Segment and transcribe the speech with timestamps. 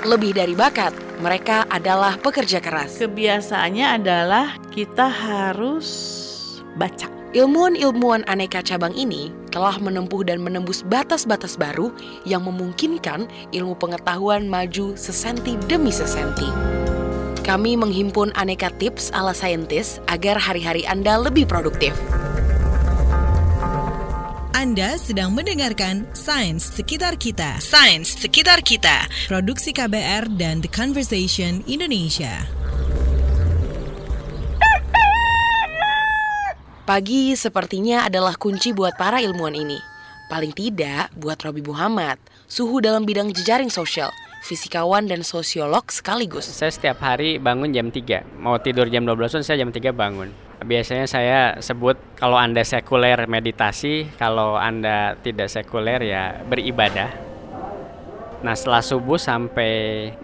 [0.00, 2.96] Lebih dari bakat, mereka adalah pekerja keras.
[2.96, 5.88] Kebiasaannya adalah kita harus
[6.80, 7.04] baca.
[7.36, 11.92] Ilmuwan-ilmuwan aneka cabang ini telah menempuh dan menembus batas-batas baru
[12.24, 16.48] yang memungkinkan ilmu pengetahuan maju sesenti demi sesenti.
[17.44, 21.92] Kami menghimpun aneka tips ala saintis agar hari-hari Anda lebih produktif.
[24.60, 27.56] Anda sedang mendengarkan Sains Sekitar Kita.
[27.64, 29.08] Sains Sekitar Kita.
[29.24, 32.44] Produksi KBR dan The Conversation Indonesia.
[36.84, 39.80] Pagi sepertinya adalah kunci buat para ilmuwan ini.
[40.28, 46.48] Paling tidak buat Robi Muhammad, suhu dalam bidang jejaring sosial, fisikawan dan sosiolog sekaligus.
[46.48, 48.40] Saya setiap hari bangun jam 3.
[48.40, 50.32] Mau tidur jam 12 saya jam 3 bangun.
[50.60, 57.12] Biasanya saya sebut kalau Anda sekuler meditasi, kalau Anda tidak sekuler ya beribadah.
[58.40, 59.72] Nah setelah subuh sampai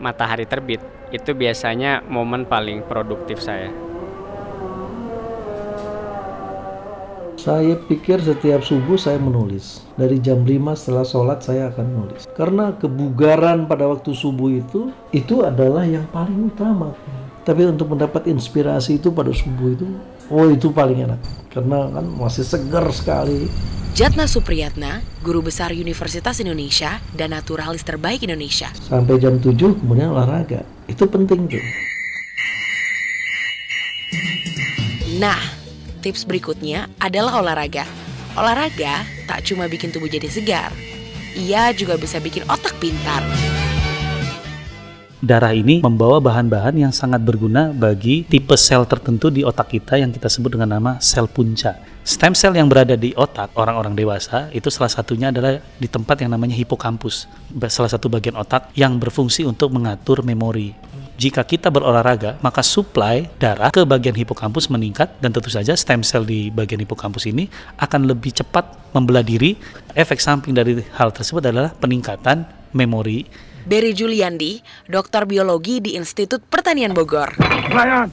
[0.00, 0.80] matahari terbit,
[1.12, 3.72] itu biasanya momen paling produktif saya.
[7.46, 9.86] Saya pikir setiap subuh saya menulis.
[9.94, 12.26] Dari jam 5 setelah sholat saya akan menulis.
[12.34, 16.90] Karena kebugaran pada waktu subuh itu, itu adalah yang paling utama.
[17.46, 19.86] Tapi untuk mendapat inspirasi itu pada subuh itu
[20.26, 21.22] Oh itu paling enak
[21.54, 23.46] karena kan masih segar sekali.
[23.94, 28.74] Jatna Supriyatna, guru besar Universitas Indonesia dan naturalis terbaik Indonesia.
[28.74, 30.66] Sampai jam 7 kemudian olahraga.
[30.90, 31.62] Itu penting tuh.
[35.22, 35.55] Nah,
[36.06, 37.82] tips berikutnya adalah olahraga.
[38.38, 40.70] Olahraga tak cuma bikin tubuh jadi segar,
[41.34, 43.26] ia juga bisa bikin otak pintar
[45.26, 50.14] darah ini membawa bahan-bahan yang sangat berguna bagi tipe sel tertentu di otak kita yang
[50.14, 51.74] kita sebut dengan nama sel punca.
[52.06, 56.30] Stem cell yang berada di otak orang-orang dewasa itu salah satunya adalah di tempat yang
[56.30, 57.26] namanya hipokampus,
[57.66, 60.70] salah satu bagian otak yang berfungsi untuk mengatur memori.
[61.16, 66.28] Jika kita berolahraga, maka suplai darah ke bagian hipokampus meningkat dan tentu saja stem cell
[66.28, 67.48] di bagian hipokampus ini
[67.80, 69.56] akan lebih cepat membelah diri.
[69.96, 72.44] Efek samping dari hal tersebut adalah peningkatan
[72.76, 73.24] memori
[73.66, 77.34] Berry Juliandi, dokter biologi di Institut Pertanian Bogor.
[77.66, 78.12] Pelayan,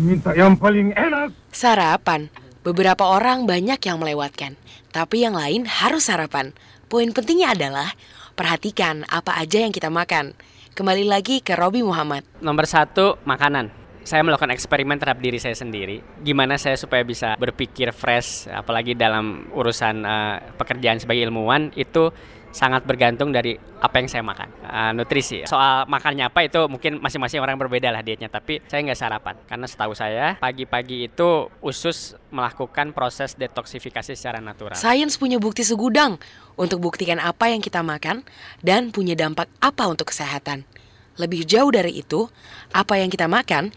[0.00, 1.34] minta yang paling enak.
[1.52, 2.32] Sarapan.
[2.64, 4.56] Beberapa orang banyak yang melewatkan,
[4.94, 6.56] tapi yang lain harus sarapan.
[6.88, 7.92] Poin pentingnya adalah
[8.38, 10.32] perhatikan apa aja yang kita makan.
[10.78, 12.22] Kembali lagi ke Robi Muhammad.
[12.38, 13.66] Nomor satu, makanan
[14.06, 15.98] saya melakukan eksperimen terhadap diri saya sendiri.
[16.22, 22.14] Gimana saya supaya bisa berpikir fresh, apalagi dalam urusan uh, pekerjaan sebagai ilmuwan itu
[22.58, 24.50] sangat bergantung dari apa yang saya makan.
[24.66, 28.98] Uh, nutrisi soal makannya apa itu mungkin masing-masing orang berbeda lah dietnya tapi saya nggak
[28.98, 29.38] sarapan.
[29.46, 34.74] Karena setahu saya pagi-pagi itu usus melakukan proses detoksifikasi secara natural.
[34.74, 36.18] Sains punya bukti segudang
[36.58, 38.26] untuk buktikan apa yang kita makan
[38.58, 40.66] dan punya dampak apa untuk kesehatan.
[41.14, 42.26] Lebih jauh dari itu
[42.74, 43.70] apa yang kita makan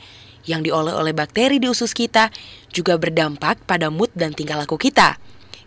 [0.49, 2.33] yang diolah oleh bakteri di usus kita
[2.73, 5.21] juga berdampak pada mood dan tingkah laku kita.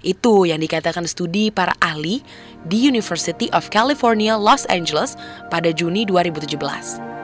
[0.05, 2.21] Itu yang dikatakan studi para ahli
[2.69, 5.17] di University of California, Los Angeles
[5.49, 7.15] pada Juni 2017.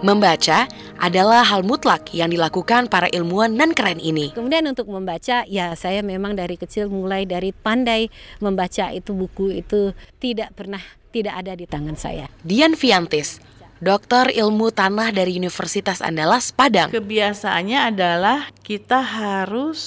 [0.00, 0.64] Membaca
[0.96, 4.32] adalah hal mutlak yang dilakukan para ilmuwan dan keren ini.
[4.32, 8.08] Kemudian untuk membaca, ya saya memang dari kecil mulai dari pandai
[8.40, 10.80] membaca itu buku itu tidak pernah
[11.12, 12.32] tidak ada di tangan saya.
[12.40, 13.44] Dian Fiantis,
[13.80, 16.92] Dokter Ilmu Tanah dari Universitas Andalas Padang.
[16.92, 19.80] Kebiasaannya adalah kita harus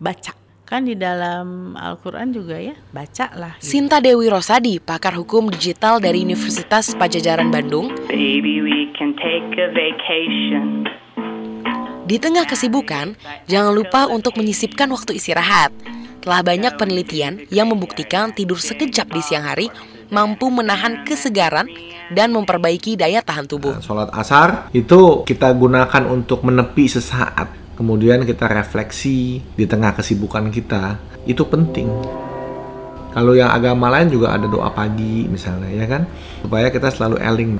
[0.00, 0.32] baca.
[0.64, 3.60] Kan di dalam Al-Quran juga ya, bacalah.
[3.60, 3.68] Gitu.
[3.68, 7.92] Sinta Dewi Rosadi, pakar hukum digital dari Universitas Pajajaran Bandung.
[8.08, 10.88] Baby, we can take a vacation.
[12.08, 13.12] Di tengah kesibukan,
[13.44, 15.68] jangan lupa untuk menyisipkan waktu istirahat.
[16.24, 19.68] Telah banyak penelitian yang membuktikan tidur sekejap di siang hari
[20.12, 21.64] mampu menahan kesegaran
[22.12, 23.72] dan memperbaiki daya tahan tubuh.
[23.72, 27.48] Nah, sholat asar itu kita gunakan untuk menepi sesaat,
[27.80, 31.88] kemudian kita refleksi di tengah kesibukan kita, itu penting.
[33.12, 36.04] Kalau yang agama lain juga ada doa pagi misalnya ya kan,
[36.44, 37.50] supaya kita selalu eling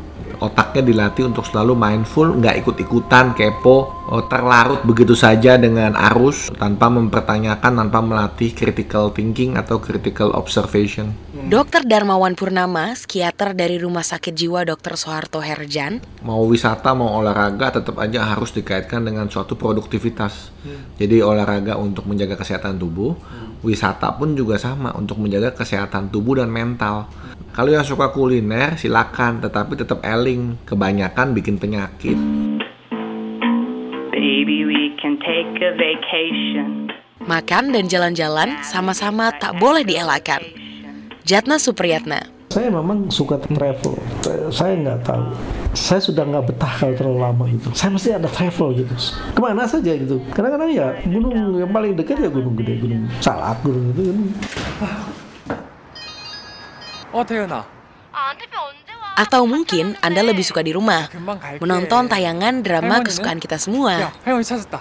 [0.43, 6.91] otaknya dilatih untuk selalu mindful, nggak ikut-ikutan, kepo, oh, terlarut begitu saja dengan arus tanpa
[6.91, 11.15] mempertanyakan, tanpa melatih critical thinking atau critical observation.
[11.33, 14.95] Dokter Darmawan Purnama, psikiater dari Rumah Sakit Jiwa Dr.
[14.95, 15.99] Soeharto Herjan.
[16.23, 20.55] Mau wisata, mau olahraga, tetap aja harus dikaitkan dengan suatu produktivitas.
[20.63, 20.95] Hmm.
[20.97, 23.67] Jadi olahraga untuk menjaga kesehatan tubuh, hmm.
[23.67, 27.11] wisata pun juga sama untuk menjaga kesehatan tubuh dan mental.
[27.53, 30.57] Kalau yang suka kuliner, silakan, tetapi tetap eling.
[30.65, 32.17] Kebanyakan bikin penyakit.
[34.09, 36.89] Baby, we can take a vacation.
[37.29, 40.41] Makan dan jalan-jalan sama-sama tak boleh dielakkan.
[41.29, 44.01] Jatna Supriyatna, Saya memang suka travel.
[44.49, 45.25] Saya nggak tahu.
[45.77, 47.69] Saya sudah nggak betah kalau terlalu lama itu.
[47.77, 48.97] Saya mesti ada travel gitu.
[49.37, 50.25] Ke mana saja gitu.
[50.33, 54.09] Kadang-kadang ya gunung yang paling dekat ya gunung gede, gunung Salak, gunung itu.
[54.81, 55.12] Kan.
[57.12, 57.66] 어 태연아
[59.18, 61.10] Atau mungkin Anda lebih suka di rumah,
[61.58, 64.14] menonton tayangan drama kesukaan kita semua.
[64.26, 64.78] 할머니 찾았다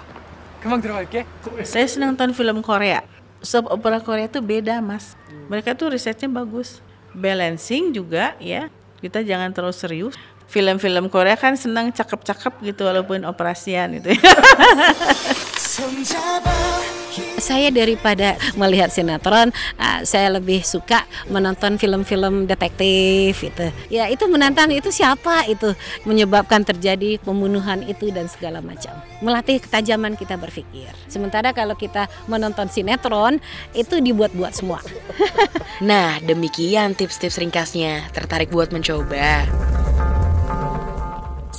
[0.61, 1.25] 금방 들어갈게
[1.65, 3.01] Saya senang nonton film Korea.
[3.41, 5.17] Soap opera Korea itu beda, Mas.
[5.49, 6.85] Mereka tuh risetnya bagus.
[7.17, 8.69] Balancing juga ya.
[9.01, 10.15] Kita jangan terlalu serius.
[10.51, 14.15] Film-film Korea kan senang cakep-cakep gitu walaupun operasian gitu.
[17.42, 23.68] Saya daripada melihat sinetron, ah, saya lebih suka menonton film-film detektif itu.
[23.92, 25.74] Ya itu menantang itu siapa itu
[26.08, 28.96] menyebabkan terjadi pembunuhan itu dan segala macam.
[29.22, 30.90] Melatih ketajaman kita berpikir.
[31.12, 33.38] Sementara kalau kita menonton sinetron
[33.76, 34.80] itu dibuat-buat semua.
[35.82, 38.14] Nah, demikian tips-tips ringkasnya.
[38.14, 39.50] Tertarik buat mencoba?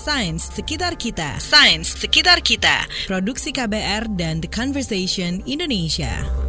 [0.03, 1.39] Sains sekitar kita.
[1.39, 2.91] Sains sekitar kita.
[3.07, 6.42] Produksi KBR dan The Conversation Indonesia.